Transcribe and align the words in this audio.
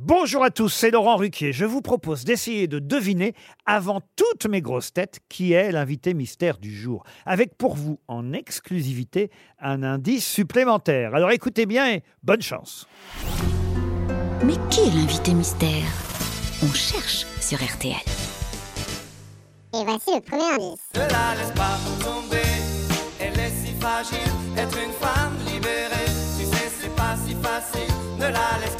Bonjour 0.00 0.44
à 0.44 0.50
tous, 0.50 0.68
c'est 0.68 0.92
Laurent 0.92 1.16
Ruquier. 1.16 1.52
Je 1.52 1.64
vous 1.64 1.82
propose 1.82 2.22
d'essayer 2.22 2.68
de 2.68 2.78
deviner, 2.78 3.34
avant 3.66 4.00
toutes 4.14 4.46
mes 4.46 4.62
grosses 4.62 4.92
têtes, 4.92 5.18
qui 5.28 5.54
est 5.54 5.72
l'invité 5.72 6.14
mystère 6.14 6.58
du 6.58 6.72
jour. 6.72 7.02
Avec 7.26 7.58
pour 7.58 7.74
vous, 7.74 7.98
en 8.06 8.32
exclusivité, 8.32 9.28
un 9.58 9.82
indice 9.82 10.24
supplémentaire. 10.24 11.16
Alors 11.16 11.32
écoutez 11.32 11.66
bien 11.66 11.90
et 11.90 12.04
bonne 12.22 12.42
chance. 12.42 12.86
Mais 14.44 14.54
qui 14.70 14.82
est 14.82 14.94
l'invité 14.94 15.34
mystère? 15.34 15.90
On 16.62 16.72
cherche 16.72 17.26
sur 17.40 17.58
RTL. 17.58 17.96
Et 19.74 19.84
voici 19.84 20.14
le 20.14 20.20
premier 20.20 20.44
indice. 20.44 20.80
Ne 20.94 21.00
la 21.00 21.34
laisse 21.34 21.52
pas 21.56 21.76
tomber, 22.00 22.36
elle 23.18 23.36
est 23.36 23.50
si 23.50 23.72
fragile, 23.80 24.32
être 24.56 24.78
une 24.78 24.92
femme 24.92 25.36
libérée. 25.44 26.06
Tu 26.38 26.44
sais, 26.44 26.70
c'est 26.82 26.94
pas 26.94 27.16
si 27.16 27.34
facile, 27.42 27.92
ne 28.16 28.26
la 28.26 28.60
laisse 28.64 28.76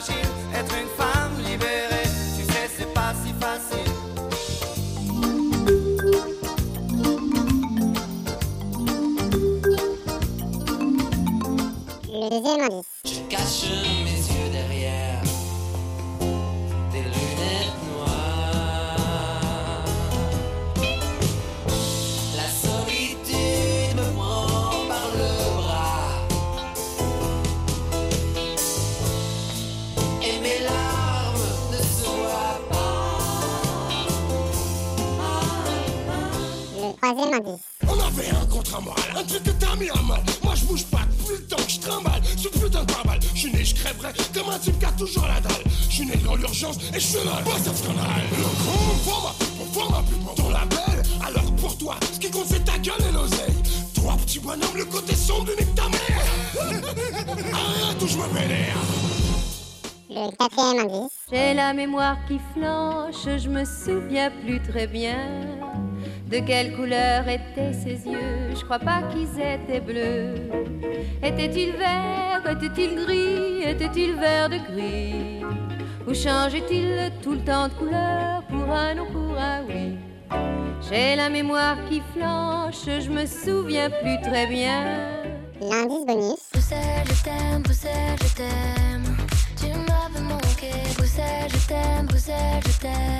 fragile, 0.00 0.28
être 0.54 0.74
une 0.80 0.88
femme 0.88 1.44
libérée. 1.44 1.89
Troisième 37.14 37.34
indice. 37.34 37.60
On 37.88 37.92
avait 37.92 38.30
un 38.30 38.46
contrat 38.46 38.80
moral, 38.80 39.02
un 39.16 39.24
truc 39.24 39.42
que 39.42 39.50
t'as 39.50 39.76
mis 39.76 39.90
à 39.90 40.02
mal. 40.02 40.22
Moi 40.42 40.54
je 40.54 40.64
bouge 40.64 40.84
pas 40.86 41.00
depuis 41.10 41.36
le 41.36 41.46
temps 41.46 41.56
que 41.56 41.70
je 41.70 41.80
trimballe 41.80 42.22
ce 42.36 42.48
putain 42.48 42.84
de 42.84 42.92
pare-balles. 42.92 43.20
Je 43.34 43.38
suis 43.38 43.52
né, 43.52 43.64
je 43.64 43.74
crèverais 43.74 44.12
comme 44.34 44.50
un 44.50 44.58
type 44.58 44.78
qui 44.78 44.84
a 44.84 44.92
toujours 44.92 45.26
la 45.26 45.40
dalle. 45.40 45.64
Je 45.88 45.94
suis 45.94 46.06
né 46.06 46.16
dans 46.24 46.36
l'urgence 46.36 46.78
et 46.94 47.00
je 47.00 47.06
suis 47.06 47.24
là, 47.24 47.42
pas 47.44 47.58
ce 47.58 47.74
scandale. 47.74 48.24
Le 48.32 48.42
grand 48.42 48.94
format, 49.04 49.34
pour 49.56 49.66
format 49.82 50.02
plus 50.02 50.16
pour 50.16 50.34
ton 50.34 50.50
label. 50.50 51.02
Alors 51.26 51.52
pour 51.56 51.76
toi, 51.78 51.96
ce 52.12 52.18
qui 52.18 52.30
compte 52.30 52.46
c'est 52.46 52.64
ta 52.64 52.78
gueule 52.78 53.02
et 53.08 53.12
l'oseille. 53.12 53.54
Trois 53.94 54.16
petits 54.16 54.40
bonhommes, 54.40 54.76
le 54.76 54.84
côté 54.84 55.14
sombre 55.14 55.46
de 55.46 55.52
nique 55.52 55.74
ta 55.74 55.88
mère. 55.88 56.24
Arrête 57.52 58.02
ou 58.02 58.06
je 58.06 58.16
me 58.16 58.26
vénère. 58.38 58.76
Le 60.12 60.36
quatrième 60.36 60.78
indice. 60.80 61.12
J'ai 61.32 61.54
la 61.54 61.72
mémoire 61.72 62.16
qui 62.26 62.40
flanche, 62.54 63.24
je 63.24 63.48
me 63.48 63.64
souviens 63.64 64.30
plus 64.30 64.60
très 64.60 64.88
bien 64.88 65.69
de 66.30 66.38
quelle 66.38 66.76
couleur 66.76 67.26
étaient 67.28 67.72
ses 67.72 68.06
yeux? 68.08 68.54
Je 68.54 68.64
crois 68.64 68.78
pas 68.78 69.02
qu'ils 69.10 69.28
étaient 69.38 69.80
bleus. 69.80 70.34
Était-il 71.22 71.72
vert, 71.72 72.42
était-il 72.48 72.94
gris, 72.94 73.62
était-il 73.64 74.14
vert 74.14 74.48
de 74.48 74.58
gris? 74.72 75.42
Ou 76.06 76.14
changeait-il 76.14 77.10
tout 77.22 77.32
le 77.32 77.40
temps 77.40 77.68
de 77.68 77.74
couleur 77.74 78.42
pour 78.48 78.72
un 78.72 78.94
non, 78.94 79.06
pour 79.12 79.36
un? 79.38 79.62
Oui 79.68 79.98
J'ai 80.88 81.16
la 81.16 81.28
mémoire 81.28 81.76
qui 81.88 82.00
flanche, 82.14 82.84
je 82.86 83.10
me 83.10 83.26
souviens 83.26 83.90
plus 83.90 84.20
très 84.22 84.46
bien. 84.46 84.84
L'indice 85.60 86.06
bonus. 86.06 86.40
Bruxelles, 86.52 87.06
je 87.06 87.24
t'aime, 87.24 87.62
Bruxelles, 87.62 88.18
je 88.22 88.34
t'aime. 88.34 89.16
Tu 89.56 89.66
m'avais 89.66 90.24
manqué. 90.26 90.70
Bruxelles, 90.96 91.50
je 91.50 91.68
t'aime, 91.68 92.06
Bruxelles, 92.06 92.62
je 92.66 92.78
t'aime. 92.80 93.19